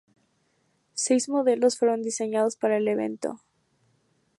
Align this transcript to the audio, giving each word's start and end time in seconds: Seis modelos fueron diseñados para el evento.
Seis 0.95 1.29
modelos 1.29 1.77
fueron 1.77 2.01
diseñados 2.01 2.55
para 2.55 2.77
el 2.77 2.87
evento. 2.87 3.39